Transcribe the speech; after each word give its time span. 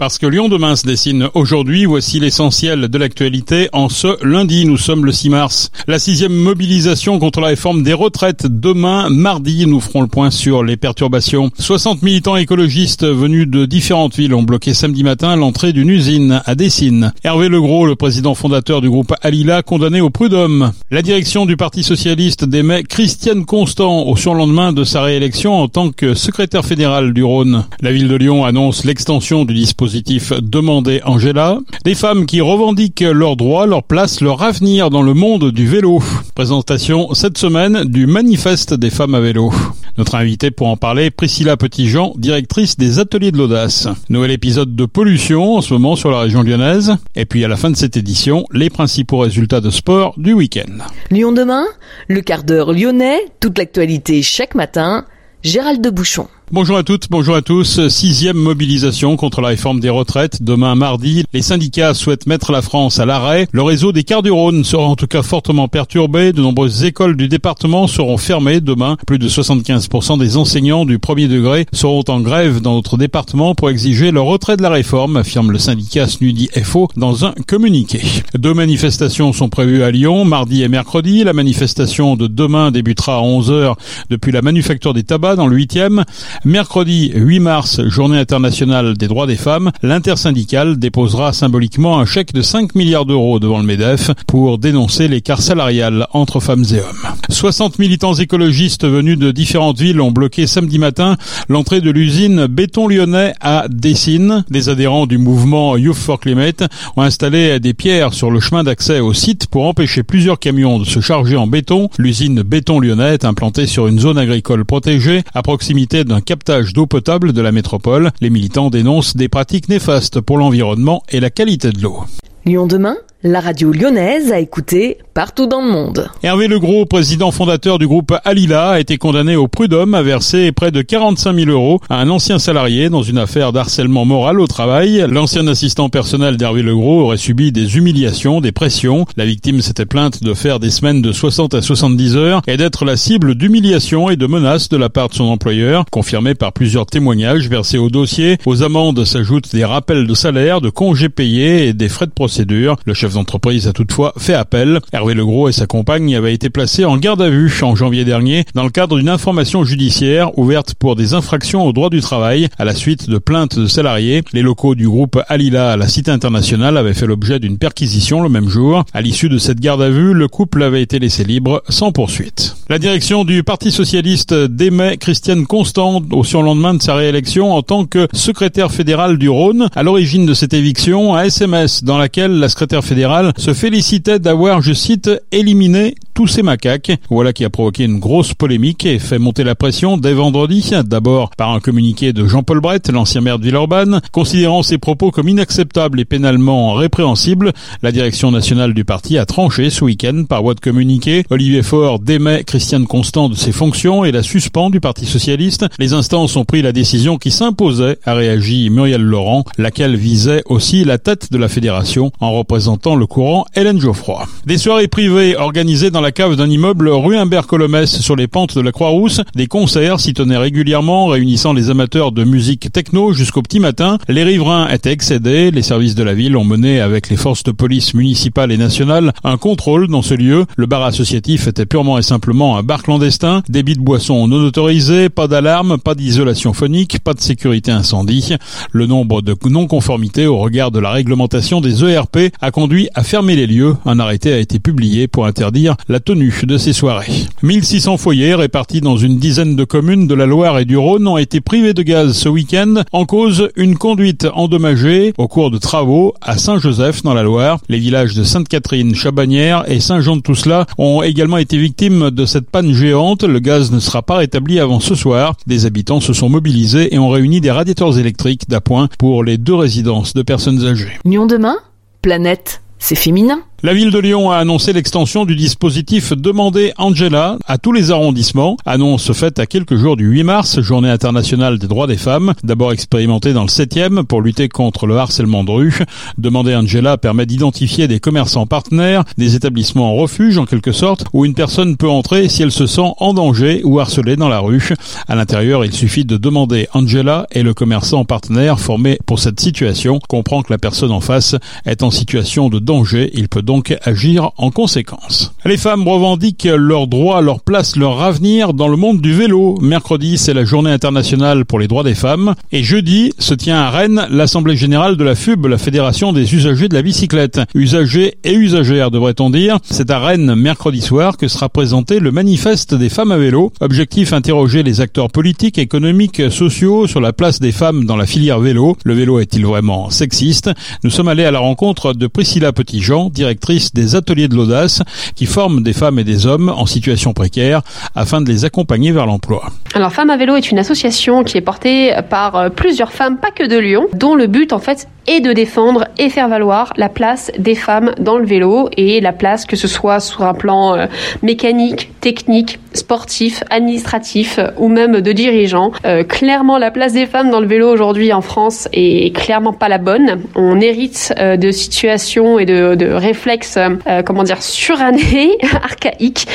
Parce 0.00 0.16
que 0.16 0.24
Lyon 0.26 0.48
demain 0.48 0.76
se 0.76 0.86
dessine 0.86 1.28
aujourd'hui, 1.34 1.84
voici 1.84 2.20
l'essentiel 2.20 2.88
de 2.88 2.96
l'actualité. 2.96 3.68
En 3.74 3.90
ce 3.90 4.16
lundi, 4.24 4.64
nous 4.64 4.78
sommes 4.78 5.04
le 5.04 5.12
6 5.12 5.28
mars. 5.28 5.70
La 5.86 5.98
sixième 5.98 6.32
mobilisation 6.32 7.18
contre 7.18 7.42
la 7.42 7.48
réforme 7.48 7.82
des 7.82 7.92
retraites. 7.92 8.46
Demain, 8.46 9.10
mardi, 9.10 9.66
nous 9.66 9.78
ferons 9.78 10.00
le 10.00 10.06
point 10.06 10.30
sur 10.30 10.64
les 10.64 10.78
perturbations. 10.78 11.50
60 11.58 12.00
militants 12.00 12.36
écologistes 12.36 13.04
venus 13.04 13.46
de 13.46 13.66
différentes 13.66 14.16
villes 14.16 14.32
ont 14.32 14.42
bloqué 14.42 14.72
samedi 14.72 15.04
matin 15.04 15.36
l'entrée 15.36 15.74
d'une 15.74 15.90
usine 15.90 16.40
à 16.46 16.54
Dessine. 16.54 17.12
Hervé 17.22 17.50
Legros, 17.50 17.84
le 17.84 17.94
président 17.94 18.34
fondateur 18.34 18.80
du 18.80 18.88
groupe 18.88 19.12
Alila, 19.20 19.62
condamné 19.62 20.00
au 20.00 20.08
prud'homme. 20.08 20.72
La 20.90 21.02
direction 21.02 21.44
du 21.44 21.58
Parti 21.58 21.82
socialiste 21.82 22.46
démet 22.46 22.84
Christiane 22.84 23.44
Constant 23.44 24.04
au 24.04 24.16
surlendemain 24.16 24.72
de 24.72 24.82
sa 24.82 25.02
réélection 25.02 25.60
en 25.60 25.68
tant 25.68 25.90
que 25.90 26.14
secrétaire 26.14 26.64
fédéral 26.64 27.12
du 27.12 27.22
Rhône. 27.22 27.66
La 27.82 27.92
ville 27.92 28.08
de 28.08 28.16
Lyon 28.16 28.46
annonce 28.46 28.86
l'extension 28.86 29.44
du 29.44 29.52
dispositif 29.52 29.89
dispositif 29.90 30.32
Demandez 30.40 31.00
Angela. 31.04 31.58
Des 31.84 31.96
femmes 31.96 32.26
qui 32.26 32.40
revendiquent 32.40 33.00
leurs 33.00 33.36
droits, 33.36 33.66
leur 33.66 33.82
place, 33.82 34.20
leur 34.20 34.42
avenir 34.42 34.88
dans 34.88 35.02
le 35.02 35.14
monde 35.14 35.50
du 35.50 35.66
vélo. 35.66 36.00
Présentation 36.34 37.12
cette 37.14 37.38
semaine 37.38 37.84
du 37.84 38.06
manifeste 38.06 38.72
des 38.72 38.90
femmes 38.90 39.16
à 39.16 39.20
vélo. 39.20 39.52
Notre 39.98 40.14
invité 40.14 40.52
pour 40.52 40.68
en 40.68 40.76
parler, 40.76 41.10
Priscilla 41.10 41.56
Petitjean, 41.56 42.14
directrice 42.16 42.76
des 42.76 43.00
ateliers 43.00 43.32
de 43.32 43.38
l'audace. 43.38 43.88
Nouvel 44.08 44.30
épisode 44.30 44.76
de 44.76 44.86
pollution 44.86 45.56
en 45.56 45.60
ce 45.60 45.74
moment 45.74 45.96
sur 45.96 46.10
la 46.10 46.20
région 46.20 46.42
lyonnaise. 46.42 46.96
Et 47.16 47.26
puis 47.26 47.44
à 47.44 47.48
la 47.48 47.56
fin 47.56 47.70
de 47.70 47.76
cette 47.76 47.96
édition, 47.96 48.46
les 48.52 48.70
principaux 48.70 49.18
résultats 49.18 49.60
de 49.60 49.70
sport 49.70 50.14
du 50.16 50.32
week-end. 50.32 50.84
Lyon 51.10 51.32
demain, 51.32 51.64
le 52.06 52.20
quart 52.20 52.44
d'heure 52.44 52.72
lyonnais, 52.72 53.18
toute 53.40 53.58
l'actualité 53.58 54.22
chaque 54.22 54.54
matin. 54.54 55.04
Gérald 55.42 55.80
de 55.80 55.90
Bouchon. 55.90 56.28
Bonjour 56.52 56.76
à 56.76 56.82
toutes, 56.82 57.08
bonjour 57.10 57.36
à 57.36 57.42
tous. 57.42 57.86
Sixième 57.86 58.36
mobilisation 58.36 59.16
contre 59.16 59.40
la 59.40 59.50
réforme 59.50 59.78
des 59.78 59.88
retraites. 59.88 60.42
Demain 60.42 60.74
mardi, 60.74 61.22
les 61.32 61.42
syndicats 61.42 61.94
souhaitent 61.94 62.26
mettre 62.26 62.50
la 62.50 62.60
France 62.60 62.98
à 62.98 63.06
l'arrêt. 63.06 63.46
Le 63.52 63.62
réseau 63.62 63.92
des 63.92 64.02
quarts 64.02 64.24
du 64.24 64.32
Rhône 64.32 64.64
sera 64.64 64.82
en 64.82 64.96
tout 64.96 65.06
cas 65.06 65.22
fortement 65.22 65.68
perturbé. 65.68 66.32
De 66.32 66.42
nombreuses 66.42 66.82
écoles 66.82 67.16
du 67.16 67.28
département 67.28 67.86
seront 67.86 68.16
fermées 68.16 68.60
demain. 68.60 68.96
Plus 69.06 69.20
de 69.20 69.28
75% 69.28 70.18
des 70.18 70.36
enseignants 70.36 70.84
du 70.84 70.98
premier 70.98 71.28
degré 71.28 71.66
seront 71.72 72.02
en 72.08 72.20
grève 72.20 72.60
dans 72.60 72.74
notre 72.74 72.96
département 72.96 73.54
pour 73.54 73.70
exiger 73.70 74.10
le 74.10 74.20
retrait 74.20 74.56
de 74.56 74.62
la 74.62 74.70
réforme, 74.70 75.18
affirme 75.18 75.52
le 75.52 75.58
syndicat 75.58 76.08
SNUDI 76.08 76.50
FO 76.64 76.88
dans 76.96 77.26
un 77.26 77.32
communiqué. 77.46 78.00
Deux 78.36 78.54
manifestations 78.54 79.32
sont 79.32 79.50
prévues 79.50 79.84
à 79.84 79.92
Lyon, 79.92 80.24
mardi 80.24 80.64
et 80.64 80.68
mercredi. 80.68 81.22
La 81.22 81.32
manifestation 81.32 82.16
de 82.16 82.26
demain 82.26 82.72
débutera 82.72 83.18
à 83.18 83.22
11h 83.22 83.76
depuis 84.10 84.32
la 84.32 84.42
manufacture 84.42 84.94
des 84.94 85.04
tabacs 85.04 85.36
dans 85.36 85.46
le 85.46 85.56
8e. 85.56 86.02
Mercredi 86.46 87.12
8 87.14 87.38
mars, 87.38 87.82
journée 87.88 88.18
internationale 88.18 88.96
des 88.96 89.08
droits 89.08 89.26
des 89.26 89.36
femmes, 89.36 89.72
l'intersyndicale 89.82 90.78
déposera 90.78 91.34
symboliquement 91.34 91.98
un 91.98 92.06
chèque 92.06 92.32
de 92.32 92.40
5 92.40 92.74
milliards 92.74 93.04
d'euros 93.04 93.38
devant 93.38 93.58
le 93.58 93.66
MEDEF 93.66 94.12
pour 94.26 94.56
dénoncer 94.56 95.06
l'écart 95.06 95.42
salarial 95.42 96.06
entre 96.14 96.40
femmes 96.40 96.64
et 96.72 96.78
hommes. 96.78 97.14
60 97.28 97.78
militants 97.78 98.14
écologistes 98.14 98.86
venus 98.86 99.18
de 99.18 99.32
différentes 99.32 99.78
villes 99.78 100.00
ont 100.00 100.12
bloqué 100.12 100.46
samedi 100.46 100.78
matin 100.78 101.18
l'entrée 101.50 101.82
de 101.82 101.90
l'usine 101.90 102.46
Béton 102.46 102.88
Lyonnais 102.88 103.34
à 103.42 103.66
Dessine. 103.68 104.44
Des 104.48 104.70
adhérents 104.70 105.06
du 105.06 105.18
mouvement 105.18 105.76
Youth 105.76 105.96
for 105.96 106.18
Climate 106.18 106.64
ont 106.96 107.02
installé 107.02 107.60
des 107.60 107.74
pierres 107.74 108.14
sur 108.14 108.30
le 108.30 108.40
chemin 108.40 108.64
d'accès 108.64 109.00
au 109.00 109.12
site 109.12 109.46
pour 109.46 109.66
empêcher 109.66 110.02
plusieurs 110.02 110.38
camions 110.38 110.78
de 110.78 110.84
se 110.84 111.00
charger 111.00 111.36
en 111.36 111.46
béton. 111.46 111.90
L'usine 111.98 112.42
Béton 112.42 112.80
Lyonnais 112.80 113.14
est 113.14 113.26
implantée 113.26 113.66
sur 113.66 113.88
une 113.88 114.00
zone 114.00 114.16
agricole 114.16 114.64
protégée 114.64 115.22
à 115.34 115.42
proximité 115.42 116.04
d'un 116.04 116.22
captage 116.30 116.74
d'eau 116.74 116.86
potable 116.86 117.32
de 117.32 117.40
la 117.40 117.50
métropole. 117.50 118.12
Les 118.20 118.30
militants 118.30 118.70
dénoncent 118.70 119.16
des 119.16 119.28
pratiques 119.28 119.68
néfastes 119.68 120.20
pour 120.20 120.38
l'environnement 120.38 121.02
et 121.08 121.18
la 121.18 121.28
qualité 121.28 121.72
de 121.72 121.82
l'eau. 121.82 122.04
Lyon 122.44 122.68
demain 122.68 122.96
la 123.22 123.40
radio 123.40 123.70
lyonnaise 123.70 124.32
a 124.32 124.40
écouté 124.40 124.96
partout 125.12 125.46
dans 125.46 125.60
le 125.60 125.70
monde. 125.70 126.08
Hervé 126.22 126.48
Legros, 126.48 126.86
président 126.86 127.30
fondateur 127.30 127.78
du 127.78 127.86
groupe 127.86 128.14
Alila, 128.24 128.70
a 128.70 128.80
été 128.80 128.96
condamné 128.96 129.36
au 129.36 129.46
prud'homme 129.46 129.94
à 129.94 130.02
verser 130.02 130.52
près 130.52 130.70
de 130.70 130.80
45 130.80 131.34
000 131.34 131.50
euros 131.50 131.80
à 131.90 132.00
un 132.00 132.08
ancien 132.08 132.38
salarié 132.38 132.88
dans 132.88 133.02
une 133.02 133.18
affaire 133.18 133.52
d'harcèlement 133.52 134.06
moral 134.06 134.40
au 134.40 134.46
travail. 134.46 135.04
L'ancien 135.10 135.46
assistant 135.48 135.90
personnel 135.90 136.38
d'Hervé 136.38 136.62
Legros 136.62 137.02
aurait 137.02 137.18
subi 137.18 137.52
des 137.52 137.76
humiliations, 137.76 138.40
des 138.40 138.52
pressions. 138.52 139.04
La 139.18 139.26
victime 139.26 139.60
s'était 139.60 139.84
plainte 139.84 140.22
de 140.22 140.32
faire 140.32 140.58
des 140.58 140.70
semaines 140.70 141.02
de 141.02 141.12
60 141.12 141.52
à 141.52 141.60
70 141.60 142.16
heures 142.16 142.42
et 142.46 142.56
d'être 142.56 142.86
la 142.86 142.96
cible 142.96 143.34
d'humiliations 143.34 144.08
et 144.08 144.16
de 144.16 144.26
menaces 144.26 144.70
de 144.70 144.78
la 144.78 144.88
part 144.88 145.10
de 145.10 145.14
son 145.14 145.24
employeur, 145.24 145.84
confirmé 145.90 146.34
par 146.34 146.54
plusieurs 146.54 146.86
témoignages 146.86 147.50
versés 147.50 147.76
au 147.76 147.90
dossier. 147.90 148.38
Aux 148.46 148.62
amendes 148.62 149.04
s'ajoutent 149.04 149.54
des 149.54 149.66
rappels 149.66 150.06
de 150.06 150.14
salaire, 150.14 150.62
de 150.62 150.70
congés 150.70 151.10
payés 151.10 151.68
et 151.68 151.74
des 151.74 151.90
frais 151.90 152.06
de 152.06 152.12
procédure. 152.12 152.76
Le 152.86 152.94
chef 152.94 153.09
d'entreprise 153.14 153.68
a 153.68 153.72
toutefois 153.72 154.12
fait 154.18 154.34
appel. 154.34 154.80
Hervé 154.92 155.14
Legros 155.14 155.48
et 155.48 155.52
sa 155.52 155.66
compagne 155.66 156.14
avaient 156.14 156.34
été 156.34 156.50
placés 156.50 156.84
en 156.84 156.96
garde 156.96 157.22
à 157.22 157.30
vue 157.30 157.52
en 157.62 157.74
janvier 157.74 158.04
dernier 158.04 158.44
dans 158.54 158.64
le 158.64 158.70
cadre 158.70 158.98
d'une 158.98 159.08
information 159.08 159.64
judiciaire 159.64 160.38
ouverte 160.38 160.74
pour 160.74 160.96
des 160.96 161.14
infractions 161.14 161.66
au 161.66 161.72
droit 161.72 161.90
du 161.90 162.00
travail 162.00 162.48
à 162.58 162.64
la 162.64 162.74
suite 162.74 163.08
de 163.08 163.18
plaintes 163.18 163.58
de 163.58 163.66
salariés. 163.66 164.22
Les 164.32 164.42
locaux 164.42 164.74
du 164.74 164.88
groupe 164.88 165.20
Alila 165.28 165.72
à 165.72 165.76
la 165.76 165.88
Cité 165.88 166.10
internationale 166.10 166.76
avaient 166.76 166.94
fait 166.94 167.06
l'objet 167.06 167.38
d'une 167.38 167.58
perquisition 167.58 168.22
le 168.22 168.28
même 168.28 168.48
jour. 168.48 168.84
À 168.92 169.00
l'issue 169.00 169.28
de 169.28 169.38
cette 169.38 169.60
garde 169.60 169.82
à 169.82 169.90
vue, 169.90 170.14
le 170.14 170.28
couple 170.28 170.62
avait 170.62 170.82
été 170.82 170.98
laissé 170.98 171.24
libre 171.24 171.62
sans 171.68 171.92
poursuite. 171.92 172.56
La 172.68 172.78
direction 172.78 173.24
du 173.24 173.42
Parti 173.42 173.70
socialiste 173.70 174.34
démet 174.34 174.96
Christiane 174.96 175.46
Constant 175.46 176.02
au 176.12 176.24
surlendemain 176.24 176.74
de 176.74 176.82
sa 176.82 176.94
réélection 176.94 177.52
en 177.52 177.62
tant 177.62 177.84
que 177.84 178.06
secrétaire 178.12 178.70
fédéral 178.70 179.18
du 179.18 179.28
Rhône. 179.28 179.68
À 179.74 179.82
l'origine 179.82 180.26
de 180.26 180.34
cette 180.34 180.54
éviction, 180.54 181.14
un 181.16 181.24
SMS 181.24 181.82
dans 181.82 181.98
laquelle 181.98 182.38
la 182.38 182.48
secrétaire 182.48 182.84
fédérale 182.84 182.99
se 183.36 183.54
félicitait 183.54 184.18
d'avoir, 184.18 184.62
je 184.62 184.72
cite, 184.72 185.10
éliminé 185.32 185.94
tous 186.20 186.26
ces 186.26 186.42
macaques. 186.42 186.92
Voilà 187.08 187.32
qui 187.32 187.46
a 187.46 187.48
provoqué 187.48 187.84
une 187.84 187.98
grosse 187.98 188.34
polémique 188.34 188.84
et 188.84 188.98
fait 188.98 189.18
monter 189.18 189.42
la 189.42 189.54
pression 189.54 189.96
dès 189.96 190.12
vendredi, 190.12 190.70
d'abord 190.84 191.30
par 191.30 191.50
un 191.52 191.60
communiqué 191.60 192.12
de 192.12 192.26
Jean-Paul 192.26 192.60
Brett, 192.60 192.90
l'ancien 192.90 193.22
maire 193.22 193.38
de 193.38 193.44
Villeurbanne, 193.44 194.02
considérant 194.12 194.62
ses 194.62 194.76
propos 194.76 195.12
comme 195.12 195.30
inacceptables 195.30 195.98
et 195.98 196.04
pénalement 196.04 196.74
répréhensibles. 196.74 197.54
La 197.82 197.90
direction 197.90 198.30
nationale 198.30 198.74
du 198.74 198.84
parti 198.84 199.16
a 199.16 199.24
tranché 199.24 199.70
ce 199.70 199.82
week-end 199.82 200.24
par 200.28 200.42
voie 200.42 200.52
de 200.52 200.60
communiqué. 200.60 201.24
Olivier 201.30 201.62
Faure 201.62 202.00
démet 202.00 202.44
Christiane 202.44 202.86
Constant 202.86 203.30
de 203.30 203.34
ses 203.34 203.52
fonctions 203.52 204.04
et 204.04 204.12
la 204.12 204.22
suspend 204.22 204.68
du 204.68 204.78
Parti 204.78 205.06
socialiste. 205.06 205.64
Les 205.78 205.94
instances 205.94 206.36
ont 206.36 206.44
pris 206.44 206.60
la 206.60 206.72
décision 206.72 207.16
qui 207.16 207.30
s'imposait, 207.30 207.96
a 208.04 208.12
réagi 208.12 208.68
Muriel 208.68 209.00
Laurent, 209.00 209.44
laquelle 209.56 209.96
visait 209.96 210.42
aussi 210.44 210.84
la 210.84 210.98
tête 210.98 211.32
de 211.32 211.38
la 211.38 211.48
fédération 211.48 212.12
en 212.20 212.32
représentant 212.32 212.94
le 212.94 213.06
courant 213.06 213.46
Hélène 213.54 213.80
Geoffroy. 213.80 214.26
Des 214.44 214.58
soirées 214.58 214.88
privées 214.88 215.34
organisées 215.34 215.90
dans 215.90 216.02
la 216.02 216.09
cave 216.12 216.36
d'un 216.36 216.48
immeuble 216.48 216.88
rue 216.88 217.16
Humbert-Colomès 217.16 218.00
sur 218.00 218.16
les 218.16 218.26
pentes 218.26 218.56
de 218.56 218.60
la 218.60 218.72
Croix-Rousse. 218.72 219.20
Des 219.34 219.46
concerts 219.46 220.00
s'y 220.00 220.14
tenaient 220.14 220.36
régulièrement, 220.36 221.06
réunissant 221.06 221.52
les 221.52 221.70
amateurs 221.70 222.12
de 222.12 222.24
musique 222.24 222.72
techno 222.72 223.12
jusqu'au 223.12 223.42
petit 223.42 223.60
matin. 223.60 223.98
Les 224.08 224.24
riverains 224.24 224.68
étaient 224.68 224.92
excédés. 224.92 225.50
Les 225.50 225.62
services 225.62 225.94
de 225.94 226.02
la 226.02 226.14
ville 226.14 226.36
ont 226.36 226.44
mené 226.44 226.80
avec 226.80 227.08
les 227.08 227.16
forces 227.16 227.42
de 227.42 227.52
police 227.52 227.94
municipales 227.94 228.52
et 228.52 228.56
nationales 228.56 229.12
un 229.24 229.36
contrôle 229.36 229.88
dans 229.88 230.02
ce 230.02 230.14
lieu. 230.14 230.46
Le 230.56 230.66
bar 230.66 230.82
associatif 230.82 231.46
était 231.46 231.66
purement 231.66 231.98
et 231.98 232.02
simplement 232.02 232.56
un 232.56 232.62
bar 232.62 232.82
clandestin. 232.82 233.42
Débit 233.48 233.74
de 233.74 233.80
boissons 233.80 234.26
non 234.28 234.44
autorisés, 234.44 235.08
pas 235.08 235.28
d'alarme, 235.28 235.78
pas 235.78 235.94
d'isolation 235.94 236.52
phonique, 236.52 237.00
pas 237.00 237.14
de 237.14 237.20
sécurité 237.20 237.70
incendie. 237.70 238.34
Le 238.72 238.86
nombre 238.86 239.22
de 239.22 239.36
non-conformités 239.48 240.26
au 240.26 240.38
regard 240.38 240.70
de 240.70 240.78
la 240.78 240.90
réglementation 240.90 241.60
des 241.60 241.84
ERP 241.84 242.18
a 242.40 242.50
conduit 242.50 242.88
à 242.94 243.02
fermer 243.02 243.36
les 243.36 243.46
lieux. 243.46 243.76
Un 243.84 243.98
arrêté 243.98 244.32
a 244.32 244.38
été 244.38 244.58
publié 244.58 245.08
pour 245.08 245.26
interdire 245.26 245.76
la 245.88 245.99
de 246.00 246.58
ces 246.58 246.72
soirées. 246.72 247.26
1600 247.42 247.96
foyers 247.96 248.34
répartis 248.34 248.80
dans 248.80 248.96
une 248.96 249.18
dizaine 249.18 249.54
de 249.54 249.64
communes 249.64 250.06
de 250.06 250.14
la 250.14 250.26
Loire 250.26 250.58
et 250.58 250.64
du 250.64 250.76
Rhône 250.76 251.06
ont 251.06 251.18
été 251.18 251.40
privés 251.40 251.74
de 251.74 251.82
gaz 251.82 252.16
ce 252.16 252.28
week-end 252.28 252.82
en 252.92 253.04
cause 253.04 253.50
une 253.56 253.76
conduite 253.76 254.26
endommagée 254.34 255.12
au 255.18 255.28
cours 255.28 255.50
de 255.50 255.58
travaux 255.58 256.14
à 256.20 256.38
Saint-Joseph 256.38 257.02
dans 257.02 257.14
la 257.14 257.22
Loire. 257.22 257.60
Les 257.68 257.78
villages 257.78 258.14
de 258.14 258.24
Sainte-Catherine, 258.24 258.94
Chabanière 258.94 259.64
et 259.68 259.80
Saint-Jean-de-Tousla 259.80 260.66
ont 260.78 261.02
également 261.02 261.38
été 261.38 261.58
victimes 261.58 262.10
de 262.10 262.24
cette 262.24 262.50
panne 262.50 262.72
géante. 262.72 263.22
Le 263.22 263.38
gaz 263.38 263.70
ne 263.70 263.78
sera 263.78 264.02
pas 264.02 264.16
rétabli 264.16 264.58
avant 264.58 264.80
ce 264.80 264.94
soir. 264.94 265.34
Des 265.46 265.66
habitants 265.66 266.00
se 266.00 266.12
sont 266.12 266.28
mobilisés 266.28 266.94
et 266.94 266.98
ont 266.98 267.10
réuni 267.10 267.40
des 267.40 267.50
radiateurs 267.50 267.98
électriques 267.98 268.48
d'appoint 268.48 268.88
pour 268.98 269.22
les 269.22 269.38
deux 269.38 269.54
résidences 269.54 270.14
de 270.14 270.22
personnes 270.22 270.64
âgées. 270.64 270.98
Lyon 271.04 271.26
demain 271.26 271.56
Planète, 272.02 272.62
c'est 272.78 272.94
féminin 272.94 273.42
La 273.62 273.74
ville 273.74 273.90
de 273.90 273.98
Lyon 273.98 274.30
a 274.30 274.38
annoncé 274.38 274.72
l'extension 274.72 275.26
du 275.26 275.36
dispositif 275.36 276.14
Demandez 276.14 276.72
Angela 276.78 277.36
à 277.46 277.58
tous 277.58 277.72
les 277.72 277.90
arrondissements. 277.90 278.56
Annonce 278.64 279.12
faite 279.12 279.38
à 279.38 279.44
quelques 279.44 279.76
jours 279.76 279.98
du 279.98 280.06
8 280.06 280.22
mars, 280.22 280.60
journée 280.62 280.88
internationale 280.88 281.58
des 281.58 281.66
droits 281.66 281.86
des 281.86 281.98
femmes. 281.98 282.32
D'abord 282.42 282.72
expérimentée 282.72 283.34
dans 283.34 283.42
le 283.42 283.48
7e 283.48 284.04
pour 284.04 284.22
lutter 284.22 284.48
contre 284.48 284.86
le 284.86 284.96
harcèlement 284.96 285.44
de 285.44 285.50
rue. 285.50 285.78
Demandez 286.16 286.56
Angela 286.56 286.96
permet 286.96 287.26
d'identifier 287.26 287.86
des 287.86 288.00
commerçants 288.00 288.46
partenaires, 288.46 289.04
des 289.18 289.34
établissements 289.34 289.90
en 289.90 289.94
refuge 289.94 290.38
en 290.38 290.46
quelque 290.46 290.72
sorte, 290.72 291.04
où 291.12 291.26
une 291.26 291.34
personne 291.34 291.76
peut 291.76 291.90
entrer 291.90 292.30
si 292.30 292.42
elle 292.42 292.52
se 292.52 292.66
sent 292.66 292.92
en 292.96 293.12
danger 293.12 293.60
ou 293.64 293.78
harcelée 293.78 294.16
dans 294.16 294.30
la 294.30 294.40
rue. 294.40 294.70
À 295.06 295.16
l'intérieur, 295.16 295.66
il 295.66 295.74
suffit 295.74 296.06
de 296.06 296.16
demander 296.16 296.66
Angela 296.72 297.26
et 297.30 297.42
le 297.42 297.52
commerçant 297.52 298.06
partenaire 298.06 298.58
formé 298.58 298.98
pour 299.04 299.18
cette 299.18 299.38
situation 299.38 299.98
comprend 300.08 300.40
que 300.40 300.50
la 300.50 300.58
personne 300.58 300.92
en 300.92 301.00
face 301.00 301.36
est 301.66 301.82
en 301.82 301.90
situation 301.90 302.48
de 302.48 302.58
danger. 302.58 303.10
Il 303.12 303.28
peut 303.28 303.42
donc 303.50 303.76
agir 303.82 304.30
en 304.36 304.52
conséquence. 304.52 305.34
Les 305.44 305.56
femmes 305.56 305.88
revendiquent 305.88 306.48
leurs 306.56 306.86
droits, 306.86 307.20
leur 307.20 307.40
place, 307.40 307.74
leur 307.74 308.00
avenir 308.00 308.54
dans 308.54 308.68
le 308.68 308.76
monde 308.76 309.00
du 309.00 309.12
vélo. 309.12 309.58
Mercredi, 309.60 310.18
c'est 310.18 310.34
la 310.34 310.44
journée 310.44 310.70
internationale 310.70 311.44
pour 311.44 311.58
les 311.58 311.66
droits 311.66 311.82
des 311.82 311.96
femmes. 311.96 312.36
Et 312.52 312.62
jeudi, 312.62 313.12
se 313.18 313.34
tient 313.34 313.58
à 313.58 313.70
Rennes 313.70 314.06
l'Assemblée 314.08 314.56
générale 314.56 314.96
de 314.96 315.02
la 315.02 315.16
FUB, 315.16 315.46
la 315.46 315.58
Fédération 315.58 316.12
des 316.12 316.32
usagers 316.32 316.68
de 316.68 316.74
la 316.74 316.82
bicyclette. 316.82 317.40
Usagers 317.56 318.18
et 318.22 318.34
usagères, 318.34 318.92
devrait-on 318.92 319.30
dire. 319.30 319.58
C'est 319.68 319.90
à 319.90 319.98
Rennes, 319.98 320.36
mercredi 320.36 320.80
soir, 320.80 321.16
que 321.16 321.26
sera 321.26 321.48
présenté 321.48 321.98
le 321.98 322.12
manifeste 322.12 322.76
des 322.76 322.88
femmes 322.88 323.10
à 323.10 323.18
vélo. 323.18 323.52
Objectif, 323.60 324.12
interroger 324.12 324.62
les 324.62 324.80
acteurs 324.80 325.10
politiques, 325.10 325.58
économiques, 325.58 326.30
sociaux 326.30 326.86
sur 326.86 327.00
la 327.00 327.12
place 327.12 327.40
des 327.40 327.50
femmes 327.50 327.84
dans 327.84 327.96
la 327.96 328.06
filière 328.06 328.38
vélo. 328.38 328.76
Le 328.84 328.94
vélo 328.94 329.18
est-il 329.18 329.44
vraiment 329.44 329.90
sexiste? 329.90 330.50
Nous 330.84 330.90
sommes 330.90 331.08
allés 331.08 331.24
à 331.24 331.32
la 331.32 331.40
rencontre 331.40 331.94
de 331.94 332.06
Priscilla 332.06 332.52
Petitjean, 332.52 333.10
directrice 333.10 333.39
des 333.74 333.96
ateliers 333.96 334.28
de 334.28 334.36
l'audace, 334.36 334.82
qui 335.14 335.26
forment 335.26 335.62
des 335.62 335.72
femmes 335.72 335.98
et 335.98 336.04
des 336.04 336.26
hommes 336.26 336.48
en 336.48 336.66
situation 336.66 337.12
précaire 337.12 337.62
afin 337.94 338.20
de 338.20 338.28
les 338.28 338.44
accompagner 338.44 338.92
vers 338.92 339.06
l'emploi. 339.06 339.50
Alors 339.74 339.92
Femmes 339.92 340.10
à 340.10 340.16
vélo 340.16 340.36
est 340.36 340.50
une 340.50 340.58
association 340.58 341.24
qui 341.24 341.36
est 341.38 341.40
portée 341.40 341.92
par 342.08 342.36
euh, 342.36 342.48
plusieurs 342.48 342.92
femmes, 342.92 343.18
pas 343.18 343.30
que 343.30 343.46
de 343.46 343.58
Lyon, 343.58 343.86
dont 343.94 344.14
le 344.14 344.26
but 344.26 344.52
en 344.52 344.58
fait 344.58 344.88
est 345.06 345.20
de 345.20 345.32
défendre 345.32 345.86
et 345.98 346.08
faire 346.08 346.28
valoir 346.28 346.72
la 346.76 346.88
place 346.88 347.32
des 347.38 347.54
femmes 347.54 347.92
dans 347.98 348.18
le 348.18 348.26
vélo 348.26 348.68
et 348.76 349.00
la 349.00 349.12
place 349.12 349.46
que 349.46 349.56
ce 349.56 349.66
soit 349.66 350.00
sur 350.00 350.22
un 350.22 350.34
plan 350.34 350.76
euh, 350.76 350.86
mécanique, 351.22 351.90
technique, 352.00 352.58
sportif, 352.72 353.42
administratif 353.50 354.38
ou 354.58 354.68
même 354.68 355.00
de 355.00 355.12
dirigeants. 355.12 355.72
Euh, 355.84 356.04
clairement, 356.04 356.58
la 356.58 356.70
place 356.70 356.92
des 356.92 357.06
femmes 357.06 357.30
dans 357.30 357.40
le 357.40 357.46
vélo 357.46 357.68
aujourd'hui 357.68 358.12
en 358.12 358.20
France 358.20 358.68
est 358.72 359.14
clairement 359.14 359.52
pas 359.52 359.68
la 359.68 359.78
bonne. 359.78 360.22
On 360.36 360.60
hérite 360.60 361.12
euh, 361.18 361.36
de 361.36 361.50
situations 361.50 362.38
et 362.38 362.46
de, 362.46 362.74
de 362.74 362.86
réflexes, 362.86 363.29
euh, 363.56 364.02
comment 364.02 364.22
dire, 364.22 364.42
surannés, 364.42 365.38
archaïques. 365.62 366.26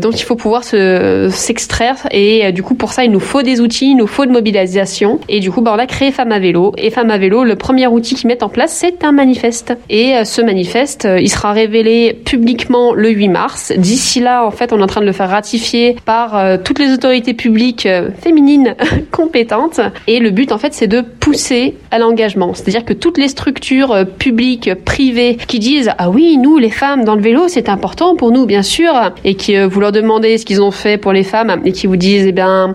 donc, 0.00 0.20
il 0.20 0.24
faut 0.24 0.36
pouvoir 0.36 0.64
se 0.64 1.28
s'extraire 1.30 1.96
et 2.10 2.52
du 2.52 2.62
coup, 2.62 2.74
pour 2.74 2.92
ça, 2.92 3.04
il 3.04 3.10
nous 3.10 3.20
faut 3.20 3.42
des 3.42 3.60
outils, 3.60 3.90
il 3.90 3.96
nous 3.96 4.06
faut 4.06 4.26
de 4.26 4.32
mobilisation. 4.32 5.20
Et 5.28 5.40
du 5.40 5.50
coup, 5.50 5.60
bah, 5.60 5.72
on 5.74 5.78
a 5.78 5.86
créé 5.86 6.12
Femmes 6.12 6.32
à 6.32 6.38
vélo. 6.38 6.72
Et 6.78 6.90
Femmes 6.90 7.10
à 7.10 7.18
vélo, 7.18 7.44
le 7.44 7.56
premier 7.56 7.86
outil 7.86 8.14
qu'ils 8.14 8.28
mettent 8.28 8.42
en 8.42 8.48
place, 8.48 8.72
c'est 8.72 9.04
un 9.04 9.12
manifeste. 9.12 9.74
Et 9.90 10.24
ce 10.24 10.40
manifeste, 10.42 11.08
il 11.18 11.28
sera 11.28 11.52
révélé 11.52 12.14
publiquement 12.14 12.94
le 12.94 13.10
8 13.10 13.28
mars. 13.28 13.72
D'ici 13.76 14.20
là, 14.20 14.46
en 14.46 14.50
fait, 14.50 14.72
on 14.72 14.78
est 14.78 14.82
en 14.82 14.86
train 14.86 15.00
de 15.00 15.06
le 15.06 15.12
faire 15.12 15.30
ratifié 15.30 15.96
par 16.04 16.36
euh, 16.36 16.56
toutes 16.62 16.78
les 16.78 16.92
autorités 16.92 17.34
publiques 17.34 17.86
euh, 17.86 18.10
féminines 18.20 18.74
compétentes. 19.10 19.80
Et 20.06 20.18
le 20.18 20.30
but, 20.30 20.52
en 20.52 20.58
fait, 20.58 20.74
c'est 20.74 20.86
de 20.86 21.00
pousser 21.00 21.76
à 21.90 21.98
l'engagement. 21.98 22.54
C'est-à-dire 22.54 22.84
que 22.84 22.92
toutes 22.92 23.18
les 23.18 23.28
structures 23.28 23.92
euh, 23.92 24.04
publiques, 24.04 24.70
privées, 24.84 25.36
qui 25.48 25.58
disent 25.58 25.90
ah 26.04 26.10
oui, 26.10 26.36
nous, 26.36 26.58
les 26.58 26.68
femmes 26.68 27.02
dans 27.02 27.14
le 27.14 27.22
vélo, 27.22 27.48
c'est 27.48 27.70
important 27.70 28.14
pour 28.14 28.30
nous, 28.30 28.44
bien 28.44 28.60
sûr, 28.60 28.92
et 29.24 29.36
qui 29.36 29.58
vous 29.58 29.80
leur 29.80 29.90
demandez 29.90 30.36
ce 30.36 30.44
qu'ils 30.44 30.60
ont 30.60 30.70
fait 30.70 30.98
pour 30.98 31.14
les 31.14 31.24
femmes 31.24 31.62
et 31.64 31.72
qui 31.72 31.86
vous 31.86 31.96
disent 31.96 32.26
eh 32.26 32.32
bien, 32.32 32.74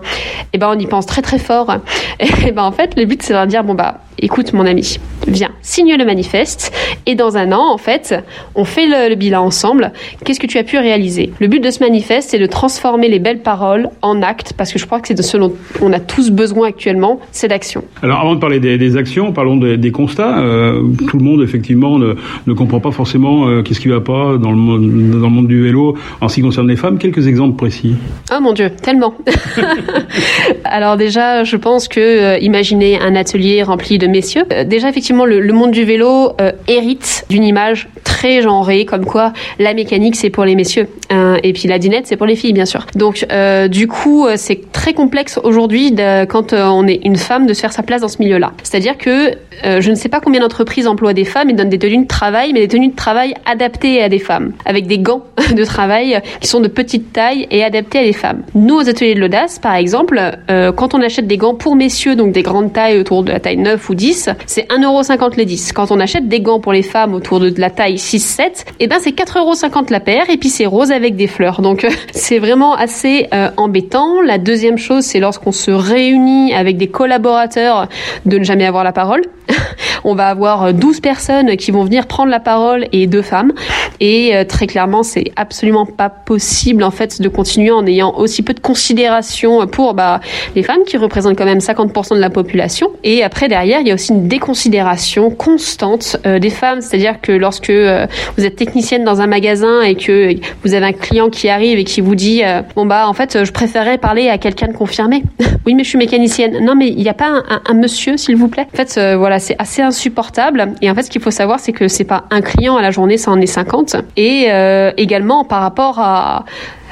eh 0.52 0.58
ben, 0.58 0.72
on 0.74 0.76
y 0.76 0.86
pense 0.88 1.06
très 1.06 1.22
très 1.22 1.38
fort. 1.38 1.76
Et 2.44 2.50
ben 2.50 2.64
en 2.64 2.72
fait, 2.72 2.96
le 2.96 3.04
but, 3.04 3.22
c'est 3.22 3.32
de 3.32 3.38
leur 3.38 3.46
dire 3.46 3.62
bon 3.62 3.74
bah 3.74 4.00
écoute 4.18 4.52
mon 4.52 4.66
ami, 4.66 4.98
viens, 5.26 5.50
signe 5.62 5.94
le 5.96 6.04
manifeste 6.04 6.72
et 7.06 7.14
dans 7.14 7.36
un 7.36 7.52
an, 7.52 7.72
en 7.72 7.78
fait, 7.78 8.14
on 8.54 8.64
fait 8.64 8.86
le, 8.86 9.14
bilan 9.14 9.44
ensemble. 9.44 9.92
Qu'est-ce 10.24 10.40
que 10.40 10.46
tu 10.46 10.58
as 10.58 10.64
pu 10.64 10.78
réaliser? 10.78 11.32
Le 11.40 11.48
but 11.48 11.60
de 11.60 11.70
ce 11.70 11.80
manifeste, 11.80 12.30
c'est 12.30 12.38
de 12.38 12.46
transformer 12.46 13.08
les 13.08 13.18
belles 13.18 13.40
paroles 13.40 13.88
en 14.02 14.22
actes 14.22 14.52
parce 14.56 14.72
que 14.72 14.78
je 14.78 14.86
crois 14.86 15.00
que 15.00 15.08
c'est 15.08 15.14
de 15.14 15.22
ce 15.22 15.36
dont 15.36 15.52
on 15.80 15.92
a 15.92 16.00
tous 16.00 16.30
besoin 16.30 16.68
actuellement, 16.68 17.20
c'est 17.32 17.48
d'action. 17.48 17.84
Alors 18.02 18.20
avant 18.20 18.34
de 18.34 18.40
parler 18.40 18.60
des, 18.60 18.96
actions, 18.96 19.32
parlons 19.32 19.56
des 19.56 19.92
constats. 19.92 20.38
Euh, 20.38 20.82
tout 21.08 21.18
le 21.18 21.24
monde, 21.24 21.42
effectivement, 21.42 21.98
ne, 21.98 22.14
ne 22.46 22.52
comprend 22.52 22.80
pas 22.80 22.90
forcément 22.90 23.48
euh, 23.48 23.62
qu'est-ce 23.62 23.80
qui 23.80 23.88
va 23.88 24.00
pas 24.00 24.36
dans 24.38 24.50
le, 24.50 24.56
monde, 24.56 25.20
dans 25.20 25.28
le 25.28 25.34
monde 25.34 25.48
du 25.48 25.62
vélo 25.62 25.96
en 26.20 26.28
ce 26.28 26.36
qui 26.36 26.42
concerne 26.42 26.68
les 26.68 26.76
femmes. 26.76 26.98
Quelques 26.98 27.26
exemples 27.26 27.56
précis. 27.56 27.94
Oh 28.32 28.40
mon 28.40 28.52
Dieu, 28.52 28.70
tellement. 28.70 29.14
Alors 30.64 30.96
déjà, 30.96 31.44
je 31.44 31.56
pense 31.56 31.88
que 31.88 32.00
euh, 32.00 32.38
imaginez 32.38 32.98
un 32.98 33.14
atelier 33.16 33.62
rempli 33.62 33.98
de 33.98 34.06
messieurs. 34.10 34.44
Euh, 34.52 34.64
déjà, 34.64 34.88
effectivement, 34.88 35.24
le, 35.24 35.52
monde 35.52 35.70
du 35.70 35.84
vélo 35.84 36.32
euh, 36.40 36.52
hérite 36.68 37.24
d'une 37.28 37.44
image 37.44 37.88
très 38.04 38.42
genrée, 38.42 38.84
comme 38.84 39.04
quoi 39.04 39.32
la 39.58 39.74
mécanique 39.74 40.16
c'est 40.16 40.30
pour 40.30 40.44
les 40.44 40.54
messieurs 40.54 40.88
euh, 41.12 41.36
et 41.42 41.52
puis 41.52 41.68
la 41.68 41.78
dinette 41.78 42.06
c'est 42.06 42.16
pour 42.16 42.26
les 42.26 42.36
filles, 42.36 42.52
bien 42.52 42.66
sûr. 42.66 42.86
Donc, 42.94 43.26
du 43.68 43.88
coup, 43.88 44.26
c'est 44.36 44.72
très 44.72 44.92
complexe 44.92 45.38
aujourd'hui 45.42 45.94
quand 46.28 46.52
on 46.52 46.86
est 46.86 47.00
une 47.04 47.16
femme 47.16 47.46
de 47.46 47.54
se 47.54 47.60
faire 47.60 47.72
sa 47.72 47.82
place 47.82 48.00
dans 48.00 48.08
ce 48.08 48.18
milieu-là. 48.20 48.52
C'est-à-dire 48.62 48.96
que 48.96 49.32
je 49.64 49.90
ne 49.90 49.94
sais 49.94 50.08
pas 50.08 50.20
combien 50.20 50.40
d'entreprises 50.40 50.86
emploient 50.86 51.12
des 51.12 51.24
femmes 51.24 51.50
et 51.50 51.52
donnent 51.52 51.68
des 51.68 51.78
tenues 51.78 52.02
de 52.02 52.06
travail, 52.06 52.52
mais 52.52 52.60
des 52.60 52.68
tenues 52.68 52.88
de 52.88 52.96
travail 52.96 53.34
adaptées 53.44 54.02
à 54.02 54.08
des 54.08 54.18
femmes, 54.18 54.52
avec 54.64 54.86
des 54.86 54.98
gants 54.98 55.24
de 55.54 55.64
travail 55.64 56.20
qui 56.40 56.48
sont 56.48 56.60
de 56.60 56.68
petite 56.68 57.12
taille 57.12 57.46
et 57.50 57.64
adaptés 57.64 57.98
à 57.98 58.04
des 58.04 58.12
femmes. 58.12 58.42
Nous, 58.54 58.76
aux 58.76 58.88
ateliers 58.88 59.14
de 59.14 59.20
l'audace, 59.20 59.58
par 59.58 59.74
exemple, 59.74 60.20
quand 60.48 60.94
on 60.94 61.02
achète 61.02 61.26
des 61.26 61.36
gants 61.36 61.54
pour 61.54 61.76
messieurs, 61.76 62.16
donc 62.16 62.32
des 62.32 62.42
grandes 62.42 62.72
tailles 62.72 62.98
autour 62.98 63.22
de 63.22 63.32
la 63.32 63.40
taille 63.40 63.56
9 63.56 63.89
ou 63.90 63.94
10, 63.94 64.30
c'est 64.46 64.68
1,50€ 64.70 65.36
les 65.36 65.44
10. 65.44 65.72
Quand 65.72 65.90
on 65.90 66.00
achète 66.00 66.28
des 66.28 66.40
gants 66.40 66.60
pour 66.60 66.72
les 66.72 66.82
femmes 66.82 67.14
autour 67.14 67.40
de 67.40 67.52
la 67.58 67.70
taille 67.70 67.96
6-7, 67.96 68.40
et 68.40 68.54
eh 68.80 68.86
ben 68.86 68.96
c'est 69.00 69.10
4,50€ 69.10 69.90
la 69.90 70.00
paire 70.00 70.30
et 70.30 70.36
puis 70.36 70.48
c'est 70.48 70.66
rose 70.66 70.92
avec 70.92 71.16
des 71.16 71.26
fleurs. 71.26 71.60
Donc 71.60 71.86
c'est 72.12 72.38
vraiment 72.38 72.74
assez 72.74 73.26
euh, 73.34 73.50
embêtant. 73.56 74.20
La 74.20 74.38
deuxième 74.38 74.78
chose, 74.78 75.04
c'est 75.04 75.20
lorsqu'on 75.20 75.52
se 75.52 75.70
réunit 75.70 76.54
avec 76.54 76.76
des 76.76 76.88
collaborateurs 76.88 77.88
de 78.24 78.38
ne 78.38 78.44
jamais 78.44 78.64
avoir 78.64 78.84
la 78.84 78.92
parole. 78.92 79.22
on 80.04 80.14
va 80.14 80.28
avoir 80.28 80.72
12 80.72 81.00
personnes 81.00 81.56
qui 81.56 81.70
vont 81.70 81.84
venir 81.84 82.06
prendre 82.06 82.30
la 82.30 82.40
parole 82.40 82.86
et 82.92 83.06
deux 83.06 83.22
femmes. 83.22 83.52
Et 84.00 84.34
euh, 84.34 84.44
très 84.44 84.66
clairement, 84.66 85.02
c'est 85.02 85.32
absolument 85.36 85.86
pas 85.86 86.08
possible 86.08 86.82
en 86.82 86.90
fait 86.90 87.20
de 87.20 87.28
continuer 87.28 87.70
en 87.70 87.86
ayant 87.86 88.14
aussi 88.16 88.42
peu 88.42 88.54
de 88.54 88.60
considération 88.60 89.66
pour 89.66 89.94
bah, 89.94 90.20
les 90.54 90.62
femmes 90.62 90.84
qui 90.86 90.96
représentent 90.96 91.36
quand 91.36 91.44
même 91.44 91.58
50% 91.58 92.14
de 92.14 92.20
la 92.20 92.30
population. 92.30 92.90
Et 93.04 93.22
après 93.22 93.48
derrière, 93.48 93.79
il 93.80 93.88
y 93.88 93.90
a 93.90 93.94
aussi 93.94 94.12
une 94.12 94.28
déconsidération 94.28 95.30
constante 95.30 96.16
euh, 96.26 96.38
des 96.38 96.50
femmes, 96.50 96.80
c'est-à-dire 96.80 97.20
que 97.20 97.32
lorsque 97.32 97.70
euh, 97.70 98.06
vous 98.36 98.44
êtes 98.44 98.56
technicienne 98.56 99.04
dans 99.04 99.20
un 99.20 99.26
magasin 99.26 99.82
et 99.82 99.94
que 99.94 100.34
vous 100.64 100.74
avez 100.74 100.86
un 100.86 100.92
client 100.92 101.30
qui 101.30 101.48
arrive 101.48 101.78
et 101.78 101.84
qui 101.84 102.00
vous 102.00 102.14
dit 102.14 102.42
bon 102.74 102.86
bah 102.86 103.08
en 103.08 103.12
fait 103.12 103.44
je 103.44 103.52
préférerais 103.52 103.98
parler 103.98 104.28
à 104.28 104.38
quelqu'un 104.38 104.68
de 104.68 104.72
confirmé. 104.72 105.22
oui 105.66 105.74
mais 105.74 105.84
je 105.84 105.88
suis 105.88 105.98
mécanicienne. 105.98 106.64
Non 106.64 106.74
mais 106.74 106.88
il 106.88 106.96
n'y 107.02 107.08
a 107.08 107.14
pas 107.14 107.42
un, 107.66 107.74
monsieur 107.74 108.16
s'il 108.16 108.36
vous 108.36 108.48
plaît. 108.48 108.66
En 108.72 108.76
fait 108.76 108.98
voilà 109.16 109.38
c'est 109.38 109.56
assez 109.58 109.82
insupportable. 109.82 110.74
Et 110.82 110.90
en 110.90 110.94
fait, 110.94 111.02
ce 111.02 111.10
qu'il 111.10 111.20
faut 111.20 111.30
savoir, 111.30 111.60
c'est 111.60 111.72
que 111.72 111.88
c'est 111.88 112.04
pas 112.04 112.24
un 112.30 112.40
client 112.40 112.76
à 112.76 112.82
la 112.82 112.90
journée, 112.90 113.16
ça 113.16 113.30
en 113.30 113.40
est 113.40 113.46
50. 113.46 113.96
Et 114.16 114.46
euh, 114.50 114.92
également 114.96 115.44
par 115.44 115.60
rapport 115.62 115.98
à 115.98 116.44